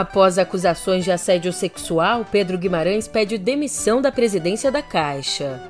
[0.00, 5.60] Após acusações de assédio sexual, Pedro Guimarães pede demissão da presidência da Caixa.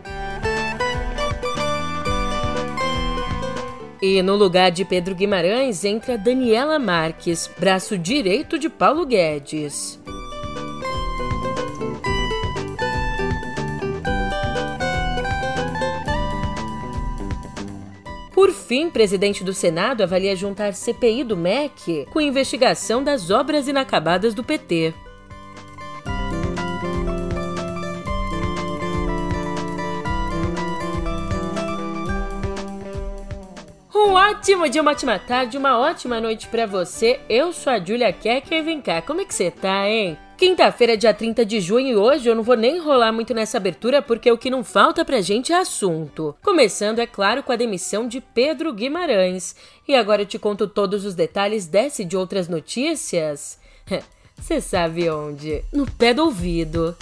[4.00, 9.99] E no lugar de Pedro Guimarães entra Daniela Marques, braço direito de Paulo Guedes.
[18.40, 24.32] Por fim, presidente do Senado avalia juntar CPI do MEC com investigação das obras inacabadas
[24.32, 24.94] do PT.
[33.94, 37.20] Um ótimo dia, uma ótima tarde, uma ótima noite para você.
[37.28, 40.16] Eu sou a Julia Keck e vem cá, como é que você tá, hein?
[40.40, 44.00] Quinta-feira, dia 30 de junho, e hoje eu não vou nem enrolar muito nessa abertura
[44.00, 46.34] porque o que não falta pra gente é assunto.
[46.42, 49.54] Começando, é claro, com a demissão de Pedro Guimarães.
[49.86, 53.58] E agora eu te conto todos os detalhes dessa e de outras notícias.
[54.40, 55.62] Você sabe onde?
[55.70, 56.96] No pé do ouvido.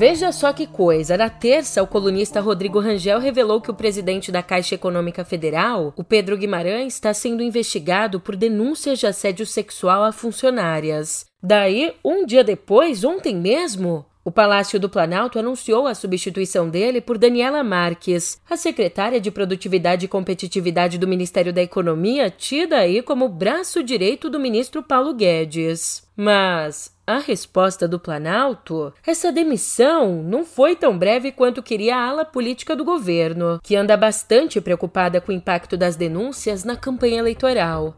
[0.00, 1.14] Veja só que coisa.
[1.18, 6.02] Na terça, o colunista Rodrigo Rangel revelou que o presidente da Caixa Econômica Federal, o
[6.02, 11.26] Pedro Guimarães, está sendo investigado por denúncias de assédio sexual a funcionárias.
[11.42, 17.16] Daí, um dia depois, ontem mesmo, o Palácio do Planalto anunciou a substituição dele por
[17.16, 23.28] Daniela Marques, a secretária de Produtividade e Competitividade do Ministério da Economia, tida aí como
[23.28, 26.06] braço direito do ministro Paulo Guedes.
[26.14, 32.24] Mas a resposta do Planalto, essa demissão não foi tão breve quanto queria a ala
[32.24, 37.96] política do governo, que anda bastante preocupada com o impacto das denúncias na campanha eleitoral.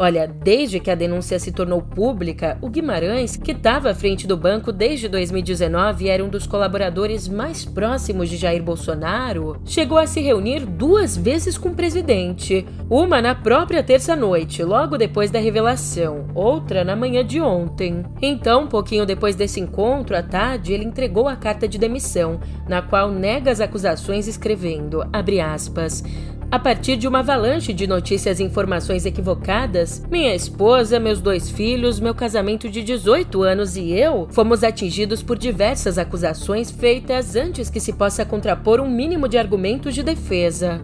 [0.00, 4.36] Olha, desde que a denúncia se tornou pública, o Guimarães, que estava à frente do
[4.36, 10.06] banco desde 2019 e era um dos colaboradores mais próximos de Jair Bolsonaro, chegou a
[10.06, 12.64] se reunir duas vezes com o presidente.
[12.88, 18.04] Uma na própria terça-noite, logo depois da revelação, outra na manhã de ontem.
[18.22, 22.38] Então, pouquinho depois desse encontro, à tarde, ele entregou a carta de demissão,
[22.68, 26.04] na qual nega as acusações escrevendo, abre aspas,
[26.50, 32.00] a partir de uma avalanche de notícias e informações equivocadas, minha esposa, meus dois filhos,
[32.00, 37.80] meu casamento de 18 anos e eu fomos atingidos por diversas acusações feitas antes que
[37.80, 40.80] se possa contrapor um mínimo de argumentos de defesa.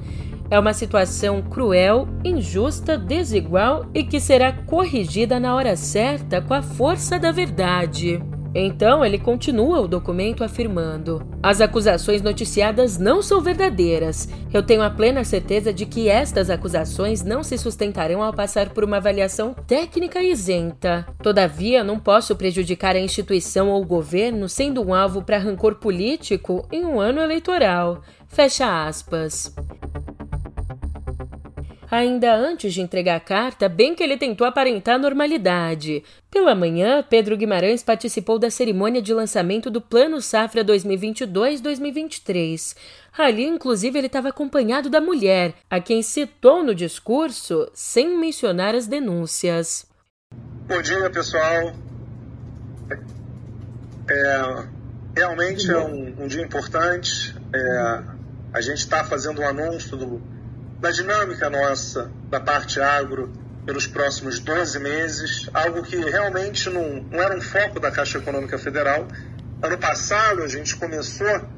[0.50, 6.60] É uma situação cruel, injusta, desigual e que será corrigida na hora certa com a
[6.60, 8.20] força da verdade.
[8.54, 14.28] Então, ele continua o documento afirmando: As acusações noticiadas não são verdadeiras.
[14.52, 18.84] Eu tenho a plena certeza de que estas acusações não se sustentarão ao passar por
[18.84, 21.04] uma avaliação técnica isenta.
[21.20, 26.66] Todavia, não posso prejudicar a instituição ou o governo sendo um alvo para rancor político
[26.70, 28.02] em um ano eleitoral.
[28.28, 29.52] Fecha aspas.
[31.94, 36.02] Ainda antes de entregar a carta, bem que ele tentou aparentar normalidade.
[36.28, 42.76] Pela manhã, Pedro Guimarães participou da cerimônia de lançamento do Plano Safra 2022-2023.
[43.16, 48.88] Ali, inclusive, ele estava acompanhado da mulher, a quem citou no discurso, sem mencionar as
[48.88, 49.86] denúncias.
[50.66, 51.72] Bom dia, pessoal.
[54.10, 54.64] É,
[55.16, 57.32] realmente é um, um dia importante.
[57.54, 58.02] É,
[58.52, 60.33] a gente está fazendo um anúncio do
[60.84, 63.32] da dinâmica nossa da parte agro
[63.64, 68.58] pelos próximos 12 meses, algo que realmente não, não era um foco da Caixa Econômica
[68.58, 69.08] Federal.
[69.62, 71.48] Ano passado a gente começou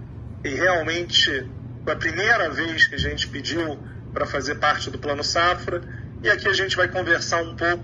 [0.45, 1.45] e realmente
[1.83, 3.77] foi a primeira vez que a gente pediu
[4.15, 5.83] para fazer parte do Plano Safra
[6.23, 7.83] e aqui a gente vai conversar um pouco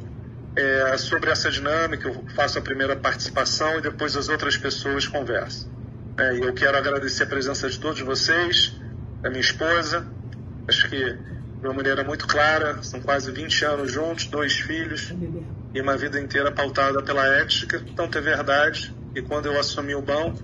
[0.54, 2.06] é, sobre essa dinâmica.
[2.08, 5.68] Eu faço a primeira participação e depois as outras pessoas conversam.
[6.16, 8.80] É, eu quero agradecer a presença de todos vocês,
[9.20, 10.06] da minha esposa,
[10.68, 11.18] Acho que
[11.62, 15.14] de uma maneira muito clara, são quase 20 anos juntos, dois filhos
[15.72, 17.80] e uma vida inteira pautada pela ética.
[17.94, 20.42] Tanto é verdade que quando eu assumi o banco,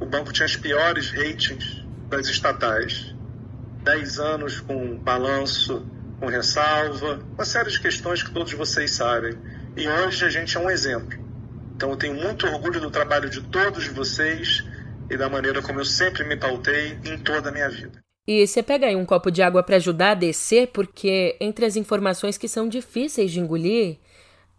[0.00, 3.14] o banco tinha as piores ratings das estatais.
[3.82, 5.84] 10 anos com balanço,
[6.20, 9.36] com ressalva, uma série de questões que todos vocês sabem.
[9.76, 11.18] E hoje a gente é um exemplo.
[11.74, 14.64] Então eu tenho muito orgulho do trabalho de todos vocês
[15.10, 17.99] e da maneira como eu sempre me pautei em toda a minha vida.
[18.26, 21.76] E você pega aí um copo de água para ajudar a descer, porque entre as
[21.76, 23.98] informações que são difíceis de engolir,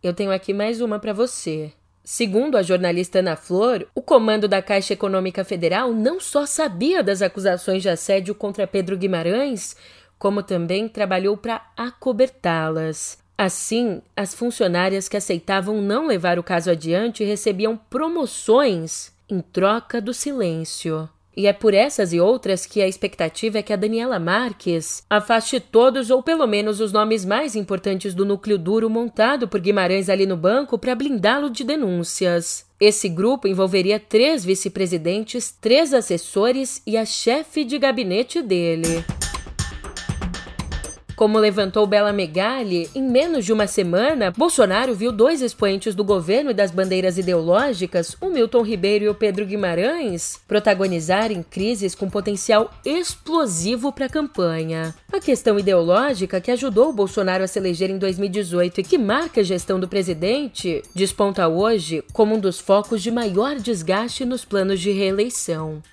[0.01, 1.71] eu tenho aqui mais uma para você.
[2.03, 7.21] Segundo a jornalista Ana Flor, o comando da Caixa Econômica Federal não só sabia das
[7.21, 9.75] acusações de assédio contra Pedro Guimarães,
[10.17, 13.19] como também trabalhou para acobertá-las.
[13.37, 20.13] Assim, as funcionárias que aceitavam não levar o caso adiante recebiam promoções em troca do
[20.13, 21.07] silêncio.
[21.35, 25.59] E é por essas e outras que a expectativa é que a Daniela Marques afaste
[25.59, 30.25] todos ou pelo menos os nomes mais importantes do núcleo duro montado por Guimarães ali
[30.25, 32.65] no banco para blindá-lo de denúncias.
[32.79, 39.05] Esse grupo envolveria três vice-presidentes, três assessores e a chefe de gabinete dele.
[41.21, 46.49] Como levantou Bela Megali, em menos de uma semana, Bolsonaro viu dois expoentes do governo
[46.49, 52.71] e das bandeiras ideológicas, o Milton Ribeiro e o Pedro Guimarães, protagonizarem crises com potencial
[52.83, 54.95] explosivo para a campanha.
[55.13, 59.41] A questão ideológica que ajudou o Bolsonaro a se eleger em 2018 e que marca
[59.41, 64.79] a gestão do presidente desponta hoje como um dos focos de maior desgaste nos planos
[64.79, 65.83] de reeleição.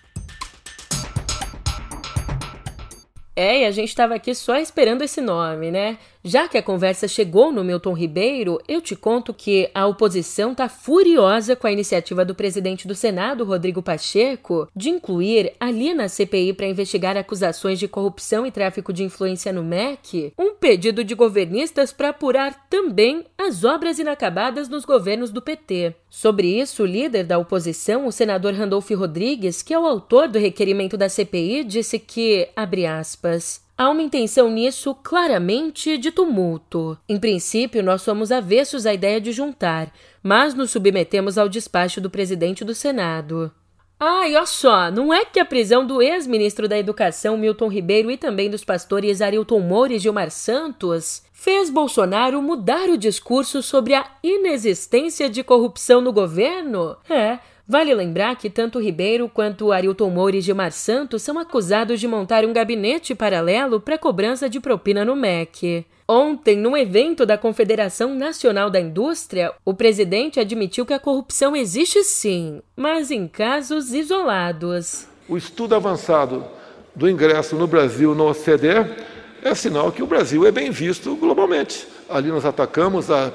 [3.39, 5.97] É, e a gente estava aqui só esperando esse nome, né?
[6.25, 10.69] Já que a conversa chegou no Milton Ribeiro, eu te conto que a oposição está
[10.69, 16.53] furiosa com a iniciativa do presidente do Senado, Rodrigo Pacheco, de incluir ali na CPI
[16.53, 21.93] para investigar acusações de corrupção e tráfico de influência no MEC, um pedido de governistas
[21.93, 25.95] para apurar também as obras inacabadas nos governos do PT.
[26.11, 30.39] Sobre isso, o líder da oposição, o senador Randolph Rodrigues, que é o autor do
[30.39, 36.99] requerimento da CPI, disse que, abre aspas, Há uma intenção nisso claramente de tumulto.
[37.09, 42.11] Em princípio, nós somos avessos à ideia de juntar, mas nos submetemos ao despacho do
[42.11, 43.53] presidente do Senado.
[44.01, 48.11] Ah, e olha só, não é que a prisão do ex-ministro da Educação Milton Ribeiro
[48.11, 53.95] e também dos pastores Arilton Moura e Gilmar Santos fez Bolsonaro mudar o discurso sobre
[53.95, 56.97] a inexistência de corrupção no governo?
[57.09, 57.39] É,
[57.71, 62.43] Vale lembrar que tanto Ribeiro quanto Arilton Moura e Gilmar Santos são acusados de montar
[62.47, 65.85] um gabinete paralelo para cobrança de propina no MEC.
[66.09, 72.03] Ontem, num evento da Confederação Nacional da Indústria, o presidente admitiu que a corrupção existe
[72.05, 75.07] sim, mas em casos isolados.
[75.29, 76.47] O estudo avançado
[76.95, 78.97] do ingresso no Brasil no OCDE
[79.43, 81.87] é sinal que o Brasil é bem visto globalmente.
[82.09, 83.31] Ali nós atacamos a,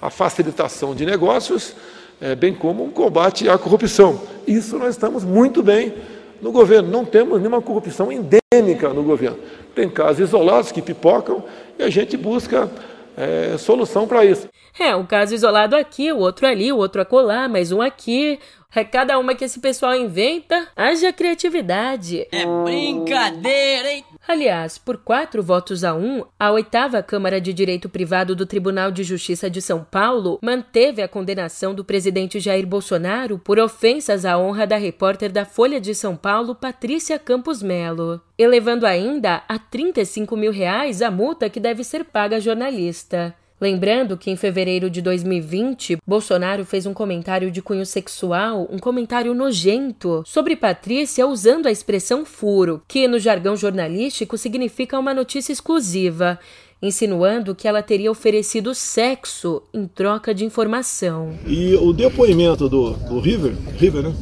[0.00, 1.76] a facilitação de negócios
[2.20, 4.20] é, bem como um combate à corrupção.
[4.46, 5.94] Isso nós estamos muito bem
[6.40, 6.90] no governo.
[6.90, 9.38] Não temos nenhuma corrupção endêmica no governo.
[9.74, 11.42] Tem casos isolados que pipocam
[11.78, 12.70] e a gente busca
[13.16, 14.48] é, solução para isso.
[14.78, 18.38] É, um caso isolado aqui, o outro ali, o outro acolá, mais um aqui.
[18.74, 22.26] É cada uma que esse pessoal inventa, haja criatividade.
[22.32, 24.04] É brincadeira, hein?
[24.26, 29.04] Aliás, por quatro votos a um, a oitava Câmara de Direito Privado do Tribunal de
[29.04, 34.66] Justiça de São Paulo manteve a condenação do presidente Jair Bolsonaro por ofensas à honra
[34.66, 40.50] da repórter da Folha de São Paulo, Patrícia Campos Melo, elevando ainda a 35 mil
[40.50, 43.34] reais a multa que deve ser paga à jornalista.
[43.64, 49.32] Lembrando que em fevereiro de 2020, Bolsonaro fez um comentário de cunho sexual, um comentário
[49.32, 56.38] nojento, sobre Patrícia usando a expressão furo, que no jargão jornalístico significa uma notícia exclusiva,
[56.82, 61.32] insinuando que ela teria oferecido sexo em troca de informação.
[61.46, 64.14] E o depoimento do, do River, River, né?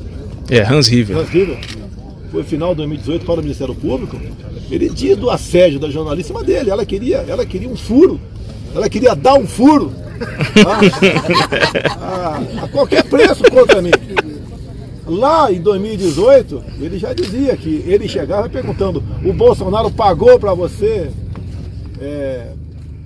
[0.49, 1.19] É, Hans River.
[1.19, 1.59] Hans River,
[2.31, 4.17] foi final de 2018 para o Ministério Público.
[4.71, 8.21] Ele diz do assédio da jornalista dele, ela queria, ela queria um furo
[8.75, 9.93] ela queria dar um furo
[12.01, 13.91] a, a, a qualquer preço contra mim.
[15.07, 21.11] Lá em 2018, ele já dizia que ele chegava perguntando: o Bolsonaro pagou para você
[22.01, 22.53] é,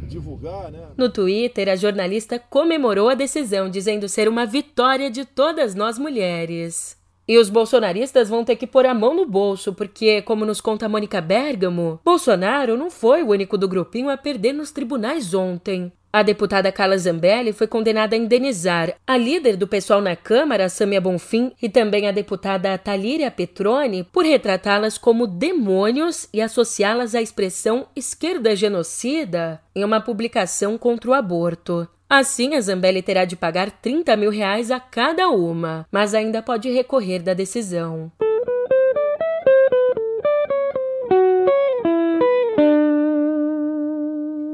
[0.07, 0.79] divulgar, né?
[0.97, 6.96] No Twitter, a jornalista comemorou a decisão, dizendo ser uma vitória de todas nós mulheres.
[7.29, 10.89] E os bolsonaristas vão ter que pôr a mão no bolso, porque, como nos conta
[10.89, 15.93] Mônica Bergamo, Bolsonaro não foi o único do grupinho a perder nos tribunais ontem.
[16.13, 20.99] A deputada Carla Zambelli foi condenada a indenizar a líder do pessoal na Câmara, Samia
[20.99, 27.89] Bonfim, e também a deputada Talíria Petroni por retratá-las como demônios e associá-las à expressão
[27.95, 31.87] esquerda genocida em uma publicação contra o aborto.
[32.09, 36.71] Assim, a Zambelli terá de pagar 30 mil reais a cada uma, mas ainda pode
[36.71, 38.13] recorrer da decisão.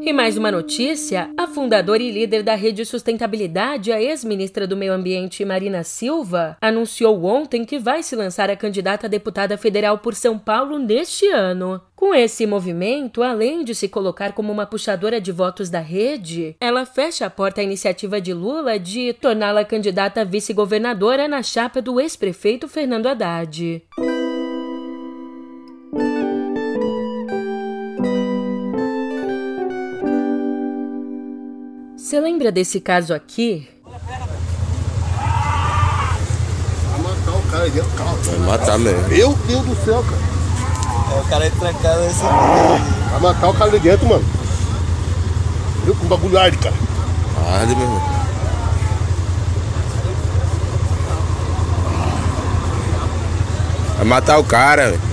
[0.05, 4.93] E mais uma notícia: a fundadora e líder da Rede Sustentabilidade, a ex-ministra do Meio
[4.93, 10.17] Ambiente Marina Silva, anunciou ontem que vai se lançar a candidata a deputada federal por
[10.17, 11.81] São Paulo neste ano.
[11.95, 16.85] Com esse movimento, além de se colocar como uma puxadora de votos da rede, ela
[16.85, 22.01] fecha a porta à iniciativa de Lula de torná-la candidata a vice-governadora na chapa do
[22.01, 23.85] ex-prefeito Fernando Haddad.
[32.43, 33.69] Lembra desse caso aqui?
[33.85, 33.95] Vai
[37.01, 38.17] matar o cara aí dentro do carro.
[38.17, 39.09] Vai matar mesmo.
[39.09, 40.23] Meu Deus do céu, cara.
[41.15, 42.23] É, o cara é trancado nesse.
[42.23, 44.25] Vai matar o cara ali dentro, mano.
[45.85, 46.75] Viu com bagulho arde, cara.
[47.55, 48.03] Arde, meu irmão.
[53.99, 55.12] Vai matar o cara, velho.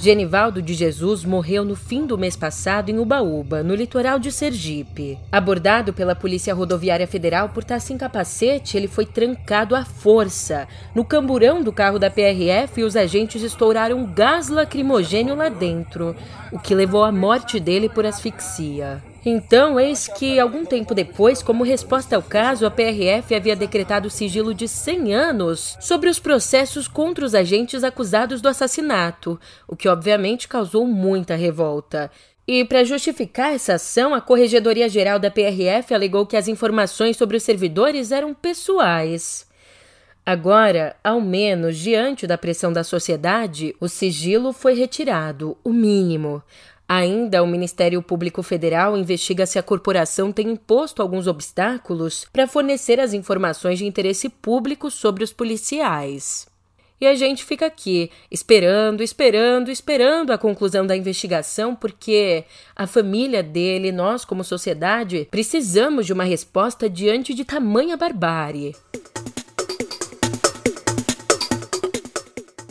[0.00, 5.18] Genivaldo de Jesus morreu no fim do mês passado em Ubaúba, no litoral de Sergipe.
[5.30, 10.66] Abordado pela Polícia Rodoviária Federal por estar sem capacete, ele foi trancado à força.
[10.94, 16.16] No camburão do carro da PRF, os agentes estouraram gás lacrimogênio lá dentro,
[16.50, 19.09] o que levou à morte dele por asfixia.
[19.24, 24.54] Então, eis que, algum tempo depois, como resposta ao caso, a PRF havia decretado sigilo
[24.54, 30.48] de 100 anos sobre os processos contra os agentes acusados do assassinato, o que obviamente
[30.48, 32.10] causou muita revolta.
[32.48, 37.36] E para justificar essa ação, a Corregedoria Geral da PRF alegou que as informações sobre
[37.36, 39.46] os servidores eram pessoais.
[40.24, 46.42] Agora, ao menos diante da pressão da sociedade, o sigilo foi retirado, o mínimo.
[46.92, 52.98] Ainda, o Ministério Público Federal investiga se a corporação tem imposto alguns obstáculos para fornecer
[52.98, 56.48] as informações de interesse público sobre os policiais.
[57.00, 62.42] E a gente fica aqui, esperando, esperando, esperando a conclusão da investigação, porque
[62.74, 68.74] a família dele, nós como sociedade, precisamos de uma resposta diante de tamanha barbárie.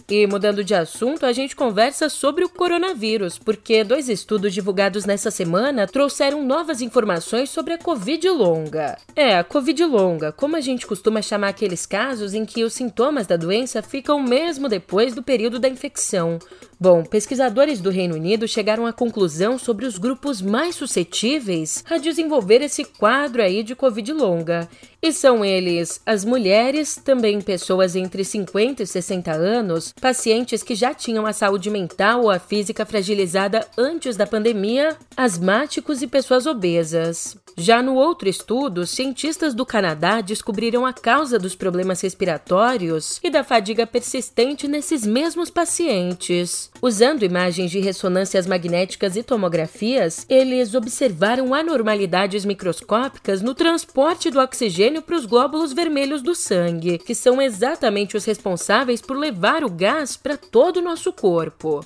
[0.10, 5.30] E mudando de assunto, a gente conversa sobre o coronavírus, porque dois estudos divulgados nessa
[5.30, 8.98] semana trouxeram novas informações sobre a Covid longa.
[9.16, 13.28] É, a Covid longa, como a gente costuma chamar aqueles casos em que os sintomas
[13.28, 16.40] da doença ficam mesmo depois do período da infecção.
[16.82, 22.62] Bom, pesquisadores do Reino Unido chegaram à conclusão sobre os grupos mais suscetíveis a desenvolver
[22.62, 24.70] esse quadro aí de Covid longa.
[25.02, 30.94] E são eles as mulheres, também pessoas entre 50 e 60 anos, pacientes que já
[30.94, 37.38] tinham a saúde mental ou a física fragilizada antes da pandemia, asmáticos e pessoas obesas.
[37.58, 43.44] Já no outro estudo, cientistas do Canadá descobriram a causa dos problemas respiratórios e da
[43.44, 46.69] fadiga persistente nesses mesmos pacientes.
[46.82, 55.02] Usando imagens de ressonâncias magnéticas e tomografias, eles observaram anormalidades microscópicas no transporte do oxigênio
[55.02, 60.16] para os glóbulos vermelhos do sangue, que são exatamente os responsáveis por levar o gás
[60.16, 61.86] para todo o nosso corpo.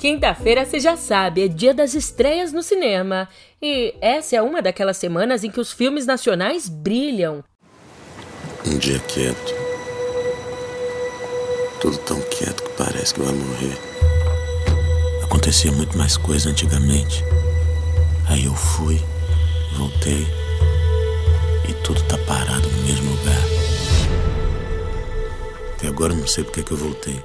[0.00, 3.28] Quinta-feira, você já sabe, é dia das estreias no cinema.
[3.60, 7.44] E essa é uma daquelas semanas em que os filmes nacionais brilham.
[8.66, 9.54] Um dia quieto.
[11.82, 13.76] Tudo tão quieto que parece que vai morrer.
[15.22, 17.22] Acontecia muito mais coisa antigamente.
[18.26, 18.98] Aí eu fui,
[19.76, 20.26] voltei
[21.68, 23.44] e tudo tá parado no mesmo lugar.
[25.74, 27.22] Até agora eu não sei porque que eu voltei.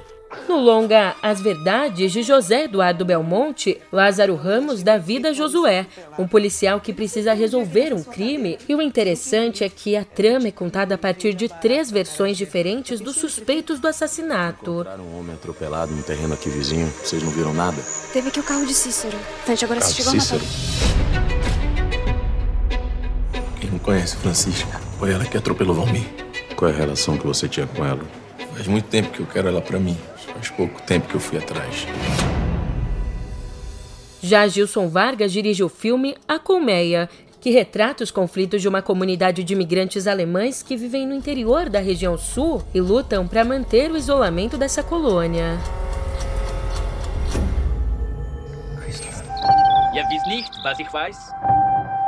[0.48, 5.86] No longa As Verdades de José Eduardo Belmonte, Lázaro Ramos dá vida a Josué,
[6.16, 8.56] um policial que precisa resolver um crime.
[8.68, 13.00] E o interessante é que a trama é contada a partir de três versões diferentes
[13.00, 14.86] dos suspeitos do assassinato.
[15.00, 16.86] um homem atropelado no terreno aqui vizinho.
[17.02, 17.82] Vocês não viram nada?
[18.12, 19.18] Teve aqui o carro de Cícero.
[19.44, 20.44] Tante, agora Carro de chegou Cícero?
[23.60, 24.80] Quem não conhece Francisca?
[24.98, 26.06] Foi ela que atropelou Valmir.
[26.54, 28.04] Qual é a relação que você tinha com ela?
[28.54, 29.98] Faz muito tempo que eu quero ela pra mim.
[30.36, 31.86] Faz pouco tempo que eu fui atrás.
[34.20, 37.08] Já Gilson Vargas dirige o filme A Colmeia,
[37.40, 41.78] que retrata os conflitos de uma comunidade de imigrantes alemães que vivem no interior da
[41.78, 45.58] região sul e lutam para manter o isolamento dessa colônia.
[49.94, 51.16] Ihr wisst nicht, was ich weiß?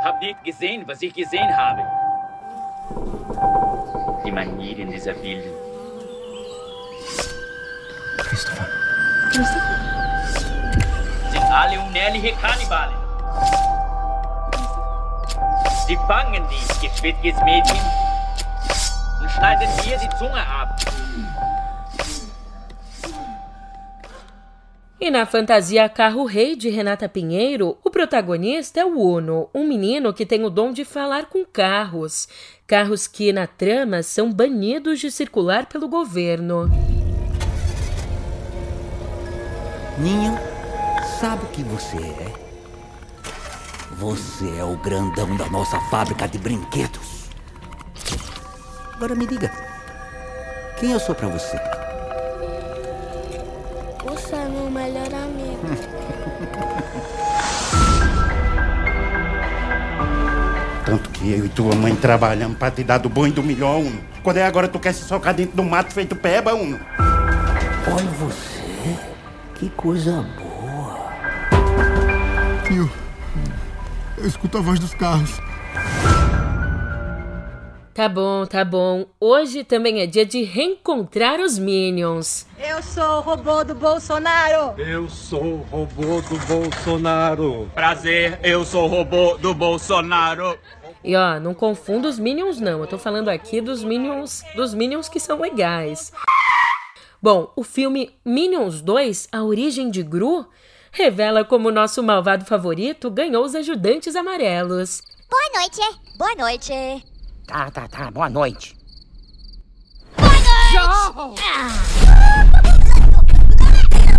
[0.03, 1.81] Habt nicht gesehen, was ich gesehen habe.
[4.23, 5.68] Die Manieren dieser Wilden.
[11.31, 12.95] Sind alle unehrliche Kannibalen.
[15.85, 16.47] Sie fangen
[17.43, 17.79] Mädchen
[19.21, 20.69] und schneiden mir die Zunge ab.
[25.01, 30.13] E na fantasia Carro Rei de Renata Pinheiro, o protagonista é o Uno, um menino
[30.13, 32.27] que tem o dom de falar com carros.
[32.67, 36.69] Carros que, na trama, são banidos de circular pelo governo.
[39.99, 40.39] Ninho,
[41.19, 42.33] sabe o que você é?
[43.97, 47.27] Você é o grandão da nossa fábrica de brinquedos.
[48.93, 49.51] Agora me diga,
[50.79, 51.59] quem eu sou pra você?
[54.05, 55.59] Você é meu melhor amigo.
[60.85, 63.79] Tanto que eu e tua mãe trabalhamos pra te dar do bom e do melhor,
[63.79, 63.99] Uno.
[64.23, 66.79] Quando é agora tu quer se socar dentro do mato feito peba, Uno?
[67.91, 68.58] Olha você,
[69.59, 71.09] que coisa boa.
[72.65, 72.89] Tio,
[74.17, 75.37] eu escuto a voz dos carros.
[77.93, 79.05] Tá bom, tá bom.
[79.19, 82.47] Hoje também é dia de reencontrar os Minions.
[82.57, 84.79] Eu sou o robô do Bolsonaro.
[84.79, 87.69] Eu sou o robô do Bolsonaro.
[87.75, 90.57] Prazer, eu sou o robô do Bolsonaro.
[91.03, 92.79] E ó, não confunda os Minions não.
[92.79, 96.13] Eu tô falando aqui dos Minions, dos Minions que são legais.
[97.21, 100.47] Bom, o filme Minions 2: A Origem de Gru
[100.89, 105.01] revela como nosso malvado favorito ganhou os ajudantes amarelos.
[105.29, 105.81] Boa noite.
[106.17, 106.73] Boa noite.
[107.45, 108.09] Tá, tá, tá.
[108.09, 108.73] Boa noite.
[110.15, 111.39] Boa noite.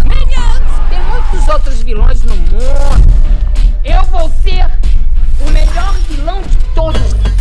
[0.04, 0.60] Minions!
[0.90, 2.58] Tem muitos outros vilões no mundo.
[3.82, 4.66] Eu vou ser
[5.40, 7.39] o melhor vilão de todos.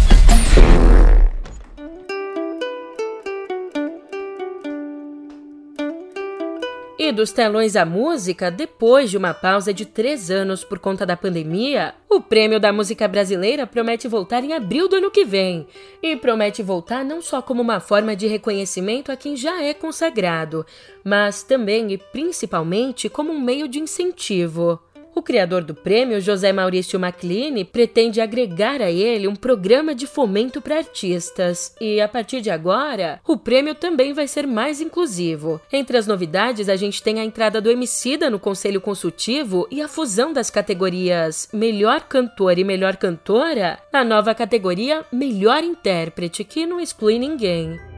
[7.16, 11.94] Dos telões à música, depois de uma pausa de três anos por conta da pandemia,
[12.08, 15.68] o Prêmio da Música Brasileira promete voltar em abril do ano que vem.
[16.02, 20.66] E promete voltar não só como uma forma de reconhecimento a quem já é consagrado,
[21.04, 24.80] mas também e principalmente como um meio de incentivo.
[25.20, 30.62] O criador do prêmio, José Maurício Macline, pretende agregar a ele um programa de fomento
[30.62, 31.76] para artistas.
[31.82, 35.60] E a partir de agora, o prêmio também vai ser mais inclusivo.
[35.74, 39.90] Entre as novidades, a gente tem a entrada do Emicida no Conselho Consultivo e a
[39.90, 46.80] fusão das categorias Melhor Cantor e Melhor Cantora na nova categoria Melhor Intérprete, que não
[46.80, 47.89] exclui ninguém.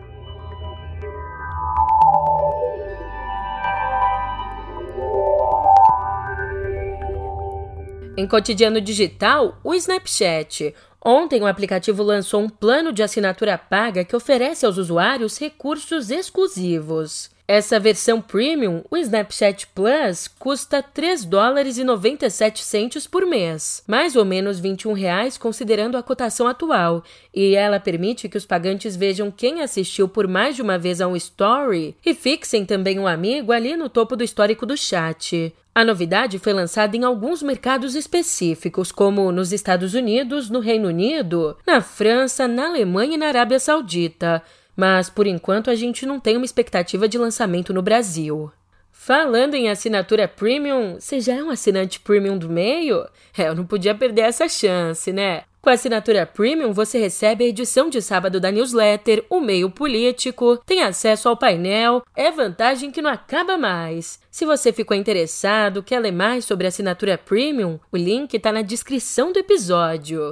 [8.18, 10.76] Em cotidiano digital, o Snapchat.
[11.04, 17.32] Ontem, o aplicativo lançou um plano de assinatura paga que oferece aos usuários recursos exclusivos.
[17.48, 24.16] Essa versão premium, o Snapchat Plus, custa 3 dólares e 97 centos por mês, mais
[24.16, 29.30] ou menos 21 reais considerando a cotação atual, e ela permite que os pagantes vejam
[29.30, 33.52] quem assistiu por mais de uma vez a um story e fixem também um amigo
[33.52, 35.54] ali no topo do histórico do chat.
[35.74, 41.58] A novidade foi lançada em alguns mercados específicos, como nos Estados Unidos, no Reino Unido,
[41.66, 44.44] na França, na Alemanha e na Arábia Saudita.
[44.76, 48.52] Mas por enquanto a gente não tem uma expectativa de lançamento no Brasil.
[48.92, 53.08] Falando em assinatura premium, você já é um assinante premium do meio?
[53.38, 55.44] É, eu não podia perder essa chance, né?
[55.62, 60.58] Com a assinatura Premium, você recebe a edição de sábado da newsletter, o meio político,
[60.66, 64.20] tem acesso ao painel, é vantagem que não acaba mais.
[64.32, 68.64] Se você ficou interessado, quer ler mais sobre a assinatura Premium, o link está na
[68.64, 70.32] descrição do episódio.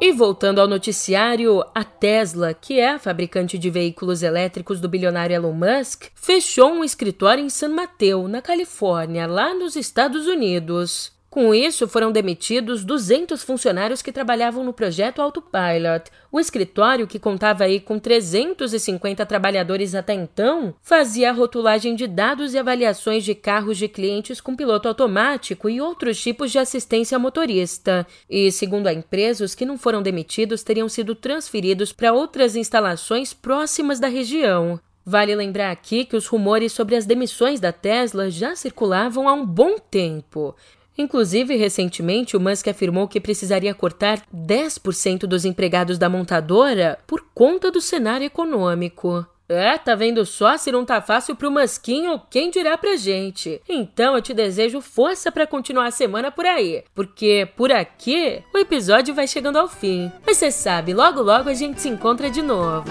[0.00, 5.36] E voltando ao noticiário, a Tesla, que é a fabricante de veículos elétricos do bilionário
[5.36, 11.11] Elon Musk, fechou um escritório em San Mateo, na Califórnia, lá nos Estados Unidos.
[11.32, 16.10] Com isso, foram demitidos 200 funcionários que trabalhavam no projeto Autopilot.
[16.30, 22.52] O escritório, que contava aí com 350 trabalhadores até então, fazia a rotulagem de dados
[22.52, 28.06] e avaliações de carros de clientes com piloto automático e outros tipos de assistência motorista.
[28.28, 33.32] E, segundo a empresa, os que não foram demitidos teriam sido transferidos para outras instalações
[33.32, 34.78] próximas da região.
[35.02, 39.46] Vale lembrar aqui que os rumores sobre as demissões da Tesla já circulavam há um
[39.46, 40.54] bom tempo.
[40.96, 47.70] Inclusive, recentemente, o Musk afirmou que precisaria cortar 10% dos empregados da montadora por conta
[47.70, 49.26] do cenário econômico.
[49.48, 53.60] É, tá vendo só se não tá fácil pro Masquinho, quem dirá pra gente?
[53.68, 58.58] Então eu te desejo força para continuar a semana por aí, porque por aqui o
[58.58, 60.10] episódio vai chegando ao fim.
[60.26, 62.90] Mas você sabe, logo logo a gente se encontra de novo.